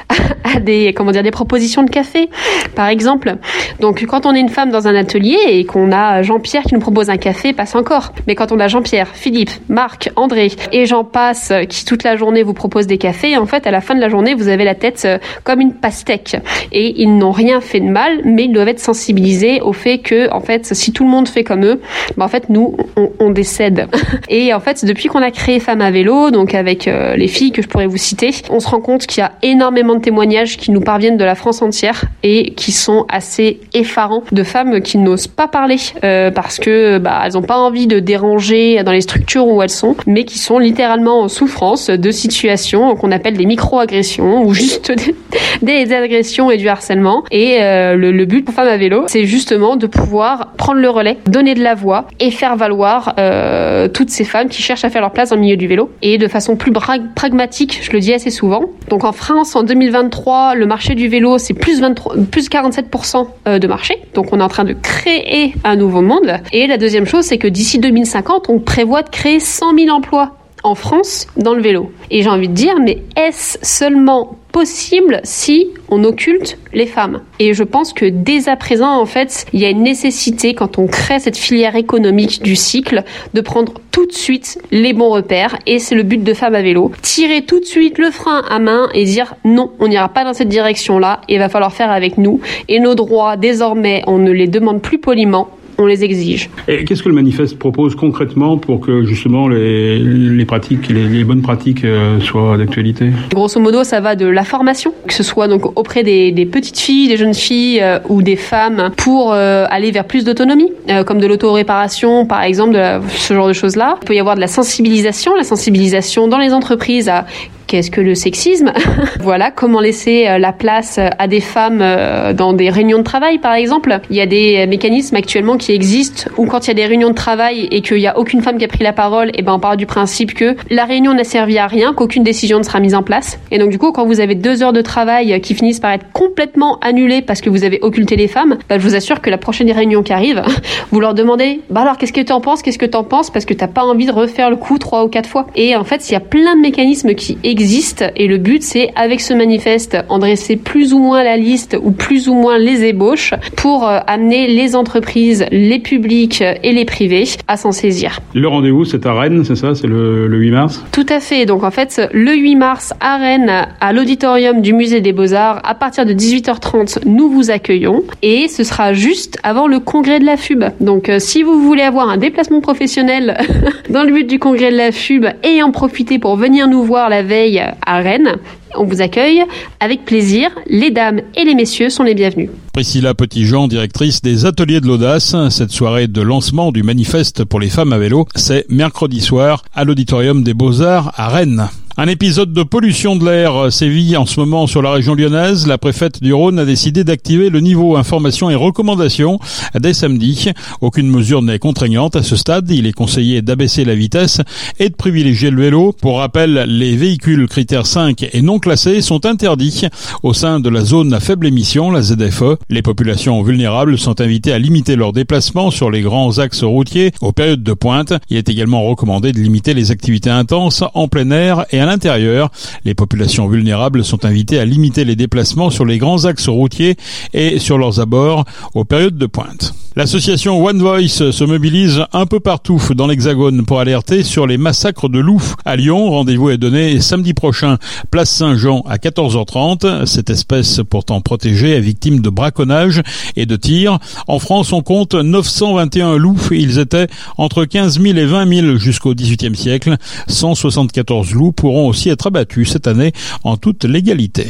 à 0.43 0.59
des 0.59 0.93
comment 0.93 1.11
dire 1.11 1.23
des 1.23 1.31
propositions 1.31 1.83
de 1.83 1.89
café 1.89 2.29
par 2.75 2.87
exemple. 2.87 3.35
Donc 3.79 4.03
quand 4.05 4.25
on 4.25 4.33
est 4.33 4.39
une 4.39 4.49
femme 4.49 4.71
dans 4.71 4.87
un 4.87 4.95
atelier 4.95 5.37
et 5.47 5.65
qu'on 5.65 5.91
a 5.91 6.21
Jean-Pierre 6.21 6.63
qui 6.63 6.73
nous 6.73 6.79
propose 6.79 7.09
un 7.09 7.17
café 7.17 7.53
passe 7.53 7.75
encore. 7.75 8.13
Mais 8.27 8.35
quand 8.35 8.51
on 8.51 8.59
a 8.59 8.67
Jean-Pierre 8.67 9.07
Philippe 9.07 9.51
Marc 9.67 10.11
André 10.15 10.51
et 10.71 10.85
j'en 10.85 11.03
passe 11.03 11.53
qui 11.67 11.85
toute 11.85 12.03
la 12.03 12.15
journée 12.15 12.43
vous 12.43 12.53
proposent 12.53 12.87
des 12.87 12.97
cafés 12.97 13.37
en 13.37 13.45
fait 13.45 13.67
à 13.67 13.71
la 13.71 13.81
fin 13.81 13.95
de 13.95 13.99
la 13.99 14.09
journée 14.09 14.33
vous 14.33 14.47
avez 14.47 14.63
la 14.63 14.75
tête 14.75 15.03
euh, 15.05 15.17
comme 15.43 15.61
une 15.61 15.73
pastèque. 15.73 16.37
Et 16.71 17.01
ils 17.01 17.17
n'ont 17.17 17.31
rien 17.31 17.61
fait 17.61 17.79
de 17.79 17.89
mal 17.89 18.21
mais 18.25 18.45
ils 18.45 18.53
doivent 18.53 18.69
être 18.69 18.79
sensibilisés 18.79 19.61
au 19.61 19.73
fait 19.73 19.99
que 19.99 20.31
en 20.31 20.41
fait 20.41 20.73
si 20.73 20.91
tout 20.91 21.03
le 21.03 21.09
monde 21.09 21.27
fait 21.27 21.43
comme 21.43 21.65
eux 21.65 21.81
ben, 22.17 22.25
en 22.25 22.29
fait 22.29 22.49
nous 22.49 22.75
on, 22.95 23.11
on 23.19 23.29
décède. 23.29 23.87
Et 24.29 24.53
en 24.53 24.59
fait 24.59 24.85
depuis 24.85 25.09
qu'on 25.09 25.21
a 25.21 25.31
créé 25.31 25.59
Femmes 25.59 25.81
à 25.81 25.91
vélo 25.91 26.31
donc 26.31 26.53
avec 26.53 26.87
euh, 26.87 27.15
les 27.15 27.27
filles 27.27 27.51
que 27.51 27.61
je 27.61 27.67
pourrais 27.67 27.87
vous 27.87 27.97
citer 27.97 28.31
on 28.49 28.59
se 28.59 28.67
rend 28.67 28.79
compte 28.81 29.05
qu'il 29.05 29.21
y 29.21 29.23
a 29.23 29.31
énormément 29.41 29.95
de 29.95 29.98
témoignages 29.99 30.57
qui 30.57 30.71
nous 30.71 30.81
parviennent 30.81 31.17
de 31.17 31.23
la 31.23 31.35
France 31.35 31.61
entière 31.61 32.05
et 32.23 32.53
qui 32.53 32.71
sont 32.71 33.05
assez 33.09 33.59
effarants 33.73 34.23
de 34.31 34.43
femmes 34.43 34.81
qui 34.81 34.97
n'osent 34.97 35.27
pas 35.27 35.47
parler 35.47 35.77
euh, 36.03 36.31
parce 36.31 36.59
que 36.59 36.97
bah, 36.97 37.21
elles 37.25 37.33
n'ont 37.33 37.41
pas 37.41 37.57
envie 37.57 37.87
de 37.87 37.99
déranger 37.99 38.83
dans 38.83 38.91
les 38.91 39.01
structures 39.01 39.47
où 39.47 39.61
elles 39.61 39.69
sont, 39.69 39.95
mais 40.07 40.23
qui 40.23 40.39
sont 40.39 40.59
littéralement 40.59 41.21
en 41.21 41.27
souffrance 41.27 41.89
de 41.89 42.11
situations 42.11 42.95
qu'on 42.95 43.11
appelle 43.11 43.37
des 43.37 43.45
micro-agressions 43.45 44.43
ou 44.43 44.53
juste 44.53 44.91
des, 45.61 45.93
agressions 45.93 46.51
et 46.51 46.57
du 46.57 46.67
harcèlement. 46.67 47.23
Et 47.31 47.61
euh, 47.61 47.95
le, 47.95 48.25
but 48.25 48.43
pour 48.43 48.53
Femmes 48.53 48.67
à 48.67 48.77
vélo, 48.77 49.05
c'est 49.07 49.25
justement 49.25 49.75
de 49.75 49.87
pouvoir 49.87 50.53
prendre 50.57 50.79
le 50.79 50.89
relais, 50.89 51.17
donner 51.25 51.53
de 51.53 51.63
la 51.63 51.75
voix 51.75 52.05
et 52.19 52.31
faire 52.31 52.55
valoir 52.55 53.15
euh, 53.17 53.87
toutes 53.87 54.09
ces 54.09 54.23
femmes 54.23 54.49
qui 54.49 54.61
cherchent 54.61 54.85
à 54.85 54.89
faire 54.89 55.01
leur 55.01 55.11
place 55.11 55.29
dans 55.29 55.35
le 55.35 55.41
milieu 55.41 55.57
du 55.57 55.67
vélo 55.67 55.89
et 56.01 56.17
de 56.17 56.27
façon 56.27 56.55
plus 56.55 56.71
pragmatique, 56.71 57.79
je 57.81 57.91
le 57.91 57.99
dis 57.99 58.13
assez 58.13 58.29
souvent. 58.29 58.65
Donc 58.89 59.03
en 59.03 59.11
France, 59.11 59.55
en 59.55 59.63
2023, 59.89 60.55
le 60.55 60.65
marché 60.65 60.95
du 60.95 61.07
vélo, 61.07 61.37
c'est 61.37 61.53
plus, 61.53 61.81
23, 61.81 62.15
plus 62.31 62.49
47% 62.49 63.27
euh, 63.47 63.59
de 63.59 63.67
marché. 63.67 64.01
Donc 64.13 64.31
on 64.31 64.39
est 64.39 64.43
en 64.43 64.47
train 64.47 64.63
de 64.63 64.73
créer 64.73 65.53
un 65.63 65.75
nouveau 65.75 66.01
monde. 66.01 66.37
Et 66.51 66.67
la 66.67 66.77
deuxième 66.77 67.05
chose, 67.05 67.25
c'est 67.25 67.37
que 67.37 67.47
d'ici 67.47 67.79
2050, 67.79 68.49
on 68.49 68.59
prévoit 68.59 69.01
de 69.01 69.09
créer 69.09 69.39
100 69.39 69.75
000 69.75 69.89
emplois 69.89 70.35
en 70.63 70.75
France 70.75 71.27
dans 71.37 71.53
le 71.53 71.61
vélo. 71.61 71.91
Et 72.11 72.21
j'ai 72.21 72.29
envie 72.29 72.49
de 72.49 72.53
dire, 72.53 72.75
mais 72.79 73.03
est-ce 73.15 73.57
seulement 73.61 74.38
possible 74.51 75.21
si 75.23 75.67
on 75.89 76.03
occulte 76.03 76.57
les 76.73 76.85
femmes 76.85 77.21
Et 77.39 77.53
je 77.53 77.63
pense 77.63 77.93
que 77.93 78.05
dès 78.05 78.49
à 78.49 78.55
présent, 78.55 78.99
en 78.99 79.05
fait, 79.05 79.45
il 79.53 79.59
y 79.59 79.65
a 79.65 79.69
une 79.69 79.83
nécessité, 79.83 80.53
quand 80.53 80.77
on 80.77 80.87
crée 80.87 81.19
cette 81.19 81.37
filière 81.37 81.75
économique 81.75 82.41
du 82.41 82.55
cycle, 82.55 83.03
de 83.33 83.41
prendre 83.41 83.73
tout 83.91 84.05
de 84.05 84.11
suite 84.11 84.59
les 84.71 84.93
bons 84.93 85.09
repères. 85.09 85.57
Et 85.65 85.79
c'est 85.79 85.95
le 85.95 86.03
but 86.03 86.23
de 86.23 86.33
Femmes 86.33 86.55
à 86.55 86.61
vélo. 86.61 86.91
Tirer 87.01 87.43
tout 87.43 87.59
de 87.59 87.65
suite 87.65 87.97
le 87.97 88.11
frein 88.11 88.43
à 88.49 88.59
main 88.59 88.89
et 88.93 89.05
dire 89.05 89.35
non, 89.45 89.71
on 89.79 89.87
n'ira 89.87 90.09
pas 90.09 90.23
dans 90.23 90.33
cette 90.33 90.49
direction-là 90.49 91.21
il 91.27 91.39
va 91.39 91.49
falloir 91.49 91.73
faire 91.73 91.91
avec 91.91 92.17
nous. 92.17 92.39
Et 92.67 92.79
nos 92.79 92.95
droits, 92.95 93.37
désormais, 93.37 94.03
on 94.07 94.17
ne 94.17 94.31
les 94.31 94.47
demande 94.47 94.81
plus 94.81 94.99
poliment, 94.99 95.49
on 95.79 95.85
les 95.85 96.03
exige. 96.03 96.49
Et 96.67 96.83
qu'est-ce 96.83 97.01
que 97.01 97.09
le 97.09 97.15
manifeste 97.15 97.57
propose 97.57 97.95
concrètement 97.95 98.57
pour 98.57 98.79
que 98.81 99.03
justement 99.03 99.47
les, 99.47 99.97
les 99.97 100.45
pratiques, 100.45 100.89
les, 100.89 101.07
les, 101.07 101.23
bonnes 101.23 101.41
pratiques 101.41 101.85
euh, 101.85 102.19
soient 102.19 102.57
d'actualité? 102.57 103.09
Grosso 103.31 103.59
modo, 103.59 103.83
ça 103.83 104.01
va 104.01 104.15
de 104.15 104.25
la 104.25 104.43
formation, 104.43 104.93
que 105.07 105.13
ce 105.13 105.23
soit 105.23 105.47
donc 105.47 105.77
auprès 105.77 106.03
des, 106.03 106.31
des 106.31 106.45
petites 106.45 106.77
filles, 106.77 107.07
des 107.07 107.17
jeunes 107.17 107.33
filles 107.33 107.79
euh, 107.81 107.99
ou 108.09 108.21
des 108.21 108.35
femmes 108.35 108.91
pour 108.97 109.33
euh, 109.33 109.65
aller 109.69 109.91
vers 109.91 110.05
plus 110.05 110.25
d'autonomie, 110.25 110.71
euh, 110.89 111.03
comme 111.03 111.19
de 111.19 111.27
l'auto-réparation 111.27 112.25
par 112.25 112.43
exemple, 112.43 112.73
de 112.73 112.79
la, 112.79 113.01
ce 113.09 113.33
genre 113.33 113.47
de 113.47 113.53
choses-là. 113.53 113.97
Il 114.01 114.05
peut 114.05 114.15
y 114.15 114.19
avoir 114.19 114.35
de 114.35 114.41
la 114.41 114.47
sensibilisation, 114.47 115.35
la 115.35 115.43
sensibilisation 115.43 116.27
dans 116.27 116.37
les 116.37 116.53
entreprises 116.53 117.07
à 117.07 117.25
qu'est-ce 117.69 117.91
que 117.91 118.01
le 118.01 118.15
sexisme 118.15 118.73
Voilà, 119.21 119.51
comment 119.51 119.79
laisser 119.79 120.27
euh, 120.27 120.39
la 120.39 120.51
place 120.51 120.97
euh, 120.97 121.07
à 121.19 121.27
des 121.27 121.39
femmes 121.39 121.81
euh, 121.81 122.33
dans 122.33 122.51
des 122.51 122.69
réunions 122.69 122.97
de 122.97 123.03
travail, 123.03 123.37
par 123.37 123.53
exemple. 123.53 123.99
Il 124.09 124.15
y 124.15 124.21
a 124.21 124.25
des 124.25 124.65
mécanismes 124.65 125.15
actuellement 125.15 125.55
qui 125.55 125.71
existent 125.71 126.29
où 126.37 126.47
quand 126.47 126.65
il 126.65 126.69
y 126.69 126.71
a 126.71 126.73
des 126.73 126.85
réunions 126.85 127.11
de 127.11 127.15
travail 127.15 127.67
et 127.71 127.81
qu'il 127.81 127.97
n'y 127.97 128.07
a 128.07 128.17
aucune 128.17 128.41
femme 128.41 128.57
qui 128.57 128.65
a 128.65 128.67
pris 128.67 128.83
la 128.83 128.91
parole, 128.91 129.31
eh 129.35 129.43
ben 129.43 129.53
on 129.53 129.59
part 129.59 129.77
du 129.77 129.85
principe 129.85 130.33
que 130.33 130.55
la 130.71 130.85
réunion 130.85 131.13
n'a 131.13 131.23
servi 131.23 131.59
à 131.59 131.67
rien, 131.67 131.93
qu'aucune 131.93 132.23
décision 132.23 132.57
ne 132.57 132.63
sera 132.63 132.79
mise 132.79 132.95
en 132.95 133.03
place. 133.03 133.39
Et 133.51 133.59
donc 133.59 133.69
du 133.69 133.77
coup, 133.77 133.91
quand 133.91 134.05
vous 134.05 134.19
avez 134.19 134.33
deux 134.33 134.63
heures 134.63 134.73
de 134.73 134.81
travail 134.81 135.39
qui 135.41 135.53
finissent 135.53 135.79
par 135.79 135.91
être 135.91 136.11
complètement 136.11 136.79
annulées 136.79 137.21
parce 137.21 137.41
que 137.41 137.51
vous 137.51 137.63
avez 137.63 137.77
occulté 137.83 138.15
les 138.15 138.27
femmes, 138.27 138.57
bah, 138.67 138.79
je 138.79 138.83
vous 138.83 138.95
assure 138.95 139.21
que 139.21 139.29
la 139.29 139.37
prochaine 139.37 139.71
réunion 139.71 140.01
qui 140.01 140.13
arrive, 140.13 140.41
vous 140.91 140.99
leur 140.99 141.13
demandez, 141.13 141.61
bah 141.69 141.81
alors 141.81 141.97
qu'est-ce 141.97 142.13
que 142.13 142.21
tu 142.21 142.33
en 142.33 142.41
penses, 142.41 142.63
qu'est-ce 142.63 142.79
que 142.79 142.87
tu 142.87 142.97
en 142.97 143.03
penses, 143.03 143.29
parce 143.29 143.45
que 143.45 143.53
t'as 143.53 143.67
pas 143.67 143.83
envie 143.83 144.07
de 144.07 144.11
refaire 144.11 144.49
le 144.49 144.55
coup 144.55 144.79
trois 144.79 145.03
ou 145.03 145.07
quatre 145.07 145.29
fois. 145.29 145.45
Et 145.55 145.75
en 145.75 145.83
fait, 145.83 146.09
il 146.09 146.13
y 146.13 146.15
a 146.15 146.19
plein 146.19 146.55
de 146.55 146.61
mécanismes 146.61 147.13
qui 147.13 147.37
existent 147.43 147.58
existe 147.59 148.05
et 148.15 148.27
le 148.27 148.37
but 148.37 148.63
c'est 148.63 148.89
avec 148.95 149.19
ce 149.19 149.33
manifeste 149.33 149.97
en 150.07 150.17
dresser 150.17 150.55
plus 150.55 150.93
ou 150.93 150.99
moins 150.99 151.23
la 151.23 151.35
liste 151.35 151.77
ou 151.81 151.91
plus 151.91 152.29
ou 152.29 152.33
moins 152.33 152.57
les 152.57 152.85
ébauches 152.85 153.33
pour 153.57 153.85
euh, 153.85 153.99
amener 154.07 154.47
les 154.47 154.77
entreprises, 154.77 155.45
les 155.51 155.79
publics 155.79 156.41
et 156.41 156.71
les 156.71 156.85
privés 156.85 157.25
à 157.49 157.57
s'en 157.57 157.73
saisir. 157.73 158.19
Le 158.33 158.47
rendez-vous 158.47 158.85
c'est 158.85 159.05
à 159.05 159.13
Rennes, 159.13 159.43
c'est 159.43 159.57
ça, 159.57 159.75
c'est 159.75 159.87
le, 159.87 160.27
le 160.27 160.37
8 160.37 160.51
mars? 160.51 160.85
Tout 160.93 161.05
à 161.09 161.19
fait, 161.19 161.45
donc 161.45 161.63
en 161.63 161.71
fait 161.71 162.01
le 162.13 162.33
8 162.33 162.55
mars 162.55 162.93
à 163.01 163.17
Rennes 163.17 163.67
à 163.81 163.91
l'auditorium 163.91 164.61
du 164.61 164.71
musée 164.71 165.01
des 165.01 165.11
beaux-arts 165.11 165.59
à 165.65 165.75
partir 165.75 166.05
de 166.05 166.13
18h30 166.13 166.99
nous 167.05 167.29
vous 167.29 167.51
accueillons 167.51 168.03
et 168.21 168.47
ce 168.47 168.63
sera 168.63 168.93
juste 168.93 169.37
avant 169.43 169.67
le 169.67 169.79
congrès 169.79 170.19
de 170.19 170.25
la 170.25 170.37
FUB. 170.37 170.63
Donc 170.79 171.09
euh, 171.09 171.19
si 171.19 171.43
vous 171.43 171.59
voulez 171.61 171.83
avoir 171.83 172.09
un 172.09 172.17
déplacement 172.17 172.61
professionnel 172.61 173.37
dans 173.89 174.03
le 174.03 174.13
but 174.13 174.27
du 174.27 174.39
congrès 174.39 174.71
de 174.71 174.77
la 174.77 174.91
FUB 174.91 175.25
et 175.43 175.61
en 175.61 175.71
profiter 175.71 176.19
pour 176.19 176.37
venir 176.37 176.67
nous 176.67 176.83
voir 176.83 177.09
la 177.09 177.21
veille 177.21 177.48
à 177.57 177.99
Rennes. 177.99 178.35
On 178.77 178.83
vous 178.83 179.01
accueille 179.01 179.43
avec 179.79 180.05
plaisir. 180.05 180.49
Les 180.67 180.91
dames 180.91 181.21
et 181.35 181.43
les 181.43 181.55
messieurs 181.55 181.89
sont 181.89 182.03
les 182.03 182.13
bienvenus. 182.13 182.49
Priscilla 182.73 183.13
Petitjean, 183.13 183.67
directrice 183.67 184.21
des 184.21 184.45
Ateliers 184.45 184.81
de 184.81 184.87
l'Audace. 184.87 185.35
Cette 185.49 185.71
soirée 185.71 186.07
de 186.07 186.21
lancement 186.21 186.71
du 186.71 186.83
manifeste 186.83 187.43
pour 187.43 187.59
les 187.59 187.69
femmes 187.69 187.93
à 187.93 187.97
vélo, 187.97 188.27
c'est 188.35 188.69
mercredi 188.69 189.21
soir 189.21 189.63
à 189.73 189.83
l'Auditorium 189.83 190.43
des 190.43 190.53
Beaux-Arts 190.53 191.11
à 191.15 191.29
Rennes. 191.29 191.69
Un 192.01 192.07
épisode 192.07 192.53
de 192.53 192.63
pollution 192.63 193.17
de 193.17 193.25
l'air 193.25 193.73
sévit 193.73 194.15
en 194.15 194.25
ce 194.25 194.39
moment 194.39 194.67
sur 194.67 194.81
la 194.81 194.93
région 194.93 195.15
lyonnaise. 195.15 195.67
La 195.67 195.77
préfète 195.77 196.23
du 196.23 196.31
Rhône 196.31 196.57
a 196.57 196.63
décidé 196.63 197.03
d'activer 197.03 197.49
le 197.49 197.59
niveau 197.59 197.97
information 197.97 198.49
et 198.49 198.55
recommandations 198.55 199.37
dès 199.77 199.93
samedi. 199.93 200.49
Aucune 200.79 201.09
mesure 201.09 201.41
n'est 201.41 201.59
contraignante 201.59 202.15
à 202.15 202.23
ce 202.23 202.37
stade. 202.37 202.71
Il 202.71 202.85
est 202.85 202.93
conseillé 202.93 203.41
d'abaisser 203.41 203.83
la 203.83 203.95
vitesse 203.95 204.39
et 204.79 204.87
de 204.87 204.95
privilégier 204.95 205.49
le 205.49 205.61
vélo. 205.61 205.91
Pour 205.91 206.19
rappel, 206.19 206.63
les 206.69 206.95
véhicules 206.95 207.49
critères 207.49 207.85
5 207.85 208.29
et 208.31 208.41
non 208.41 208.59
classés 208.59 209.01
sont 209.01 209.25
interdits 209.25 209.85
au 210.23 210.33
sein 210.33 210.61
de 210.61 210.69
la 210.69 210.85
zone 210.85 211.13
à 211.13 211.19
faible 211.19 211.47
émission, 211.47 211.91
la 211.91 212.01
ZFE. 212.01 212.59
Les 212.69 212.81
populations 212.81 213.43
vulnérables 213.43 213.97
sont 213.97 214.21
invitées 214.21 214.53
à 214.53 214.57
limiter 214.57 214.95
leurs 214.95 215.11
déplacements 215.11 215.69
sur 215.69 215.91
les 215.91 215.99
grands 215.99 216.39
axes 216.39 216.63
routiers 216.63 217.11
aux 217.19 217.33
périodes 217.33 217.61
de 217.61 217.73
pointe. 217.73 218.13
Il 218.29 218.37
est 218.37 218.47
également 218.47 218.83
recommandé 218.83 219.33
de 219.33 219.39
limiter 219.39 219.73
les 219.73 219.91
activités 219.91 220.29
intenses 220.29 220.85
en 220.93 221.09
plein 221.09 221.29
air 221.31 221.65
et 221.71 221.81
à 221.81 221.88
l'intérieur. 221.89 222.51
Les 222.85 222.93
populations 222.93 223.47
vulnérables 223.47 224.03
sont 224.03 224.23
invitées 224.25 224.59
à 224.59 224.65
limiter 224.65 225.03
les 225.03 225.15
déplacements 225.15 225.69
sur 225.69 225.85
les 225.85 225.97
grands 225.97 226.25
axes 226.25 226.47
routiers 226.47 226.95
et 227.33 227.59
sur 227.59 227.77
leurs 227.77 227.99
abords 227.99 228.45
aux 228.73 228.85
périodes 228.85 229.17
de 229.17 229.25
pointe. 229.25 229.73
L'association 229.95 230.63
One 230.63 230.79
Voice 230.79 231.31
se 231.31 231.43
mobilise 231.43 232.05
un 232.13 232.25
peu 232.25 232.39
partout 232.39 232.79
dans 232.95 233.07
l'Hexagone 233.07 233.65
pour 233.65 233.79
alerter 233.79 234.23
sur 234.23 234.45
les 234.45 234.57
massacres 234.57 235.09
de 235.09 235.19
loups. 235.19 235.55
À 235.65 235.75
Lyon, 235.75 236.11
rendez-vous 236.11 236.51
est 236.51 236.57
donné 236.57 237.01
samedi 237.01 237.33
prochain, 237.33 237.77
place 238.11 238.29
Saint-Jean 238.29 238.81
à 238.87 238.97
14h30. 238.97 240.05
Cette 240.05 240.29
espèce 240.29 240.81
pourtant 240.87 241.21
protégée 241.21 241.71
est 241.71 241.81
victime 241.81 242.21
de 242.21 242.29
braconnage 242.29 243.01
et 243.35 243.47
de 243.47 243.55
tirs. 243.55 243.97
En 244.27 244.37
France, 244.37 244.71
on 244.73 244.83
compte 244.83 245.15
921 245.15 246.17
loups. 246.17 246.49
Ils 246.51 246.77
étaient 246.77 247.07
entre 247.37 247.65
15 247.65 247.99
000 247.99 248.17
et 248.17 248.25
20 248.25 248.61
000 248.61 248.77
jusqu'au 248.77 249.15
XVIIIe 249.15 249.55
siècle. 249.55 249.97
174 250.27 251.33
loups 251.33 251.51
pourront 251.51 251.78
aussi 251.87 252.09
être 252.09 252.27
abattus 252.27 252.71
cette 252.71 252.87
année 252.87 253.13
en 253.43 253.57
toute 253.57 253.85
légalité. 253.85 254.47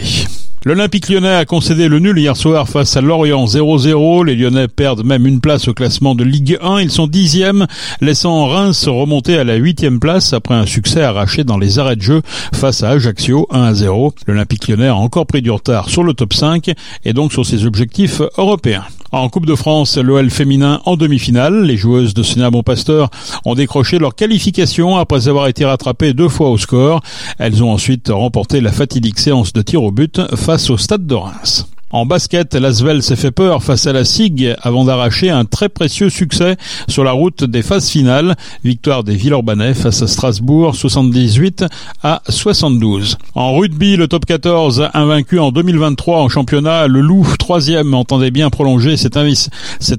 L'Olympique 0.66 1.08
lyonnais 1.08 1.36
a 1.36 1.46
concédé 1.46 1.88
le 1.88 2.00
nul 2.00 2.20
hier 2.20 2.36
soir 2.36 2.68
face 2.68 2.98
à 2.98 3.02
Lorient 3.02 3.46
0-0. 3.46 4.26
Les 4.26 4.36
Lyonnais 4.36 4.68
perdent 4.68 5.06
même 5.06 5.26
une 5.26 5.40
place 5.40 5.70
au 5.70 5.74
classement 5.74 6.16
de 6.16 6.26
Ligue 6.26 6.58
1. 6.62 6.82
Ils 6.82 6.92
sont 6.92 7.08
dixièmes, 7.08 7.66
laissant 8.02 8.46
Reims 8.46 8.86
remonter 8.90 9.38
à 9.38 9.46
la 9.46 9.56
huitième 9.56 10.02
place 10.02 10.34
après 10.34 10.56
un 10.56 10.66
succès 10.66 11.02
arraché 11.02 11.46
dans 11.46 11.58
les 11.58 11.80
arrêts 11.80 11.96
de 11.96 12.02
jeu 12.02 12.22
face 12.54 12.84
à 12.84 12.90
Ajaccio 12.90 13.48
1-0. 13.52 14.12
L'Olympique 14.28 14.68
lyonnais 14.68 14.88
a 14.88 14.96
encore 14.98 15.28
pris 15.28 15.42
du 15.42 15.50
retard 15.50 15.90
sur 15.90 16.04
le 16.04 16.14
top 16.14 16.34
5 16.34 16.72
et 17.06 17.14
donc 17.14 17.32
sur 17.32 17.46
ses 17.46 17.66
objectifs 17.66 18.22
européens. 18.38 18.84
En 19.12 19.28
Coupe 19.30 19.48
de 19.48 19.56
France, 19.56 19.98
l'OL 19.98 20.30
féminin 20.30 20.82
en 20.86 20.96
demi-finale. 20.96 21.64
Les 21.64 21.78
joueuses 21.78 22.14
de 22.14 22.22
Sénat 22.22 22.52
Pasteur 22.64 23.10
ont 23.44 23.56
décroché 23.56 23.98
leur 23.98 24.14
qualification 24.14 24.98
après 24.98 25.28
avoir 25.28 25.48
été 25.48 25.66
rattrapées 25.66 26.14
deux 26.14 26.30
fois 26.30 26.50
au 26.50 26.58
score. 26.58 27.02
Elles 27.40 27.64
ont 27.64 27.72
ensuite 27.72 28.10
remporté 28.10 28.62
la 28.62 28.72
fatidique 28.72 29.18
séance 29.18 29.52
de 29.52 29.64
tir 29.64 29.84
au 29.84 29.92
but 29.92 30.22
face 30.36 30.70
au 30.70 30.78
Stade 30.78 31.08
de 31.08 31.16
Reims. 31.16 31.68
En 31.92 32.06
basket, 32.06 32.54
l'Asvel 32.54 33.02
s'est 33.02 33.16
fait 33.16 33.32
peur 33.32 33.64
face 33.64 33.88
à 33.88 33.94
la 33.94 34.06
SIG 34.06 34.56
avant 34.62 34.86
d'arracher 34.86 35.32
un 35.32 35.46
très 35.46 35.70
précieux 35.70 36.10
succès 36.10 36.56
sur 36.88 37.04
la 37.04 37.14
route 37.14 37.44
des 37.44 37.64
phases 37.64 37.90
finales. 37.90 38.36
Victoire 38.64 39.04
des 39.04 39.16
Villeurbanais 39.16 39.74
face 39.74 40.04
à 40.04 40.08
Strasbourg 40.08 40.76
78 40.76 41.66
à 42.04 42.22
72. 42.30 43.18
En 43.34 43.56
rugby, 43.56 43.96
le 43.96 44.08
top 44.08 44.28
14 44.28 44.90
invaincu 44.94 45.40
en 45.40 45.52
2023 45.52 46.20
en 46.20 46.30
championnat, 46.30 46.88
le 46.88 47.02
Loup 47.02 47.26
troisième 47.40 47.96
entendait 47.96 48.30
bien 48.30 48.52
prolonger 48.52 48.96
cette, 48.96 49.18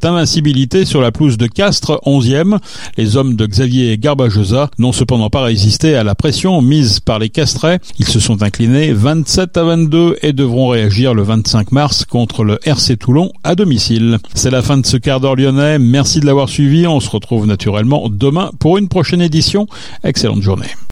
invincibilité 0.05 0.85
sur 0.85 1.01
la 1.01 1.11
pelouse 1.11 1.39
de 1.39 1.49
Castres 1.49 2.01
11e. 2.07 2.59
Les 2.99 3.17
hommes 3.17 3.35
de 3.35 3.47
Xavier 3.47 3.99
Garbajosa 3.99 4.71
n'ont 4.79 4.93
cependant 4.93 5.31
pas 5.31 5.43
résisté 5.43 5.97
à 5.97 6.05
la 6.05 6.15
pression 6.15 6.63
mise 6.63 7.01
par 7.01 7.19
les 7.19 7.31
Castrais. 7.31 7.81
Ils 7.99 8.07
se 8.07 8.21
sont 8.21 8.45
inclinés 8.45 8.93
27 8.93 9.57
à 9.57 9.65
22 9.65 10.19
et 10.23 10.33
devront 10.33 10.69
réagir 10.69 11.15
le 11.15 11.23
25 11.23 11.73
mars 11.81 12.05
contre 12.05 12.45
le 12.45 12.59
RC 12.63 12.99
Toulon 12.99 13.33
à 13.43 13.55
domicile. 13.55 14.19
C'est 14.35 14.51
la 14.51 14.61
fin 14.61 14.77
de 14.77 14.85
ce 14.85 14.99
quart 14.99 15.19
d'heure 15.19 15.35
lyonnais. 15.35 15.79
Merci 15.79 16.21
de 16.21 16.27
l'avoir 16.27 16.51
suivi. 16.51 16.87
On 16.87 17.01
se 17.01 17.09
retrouve 17.09 17.47
naturellement 17.47 18.11
demain 18.11 18.51
pour 18.59 18.77
une 18.77 18.89
prochaine 18.89 19.23
édition. 19.23 19.67
Excellente 20.05 20.43
journée. 20.43 20.69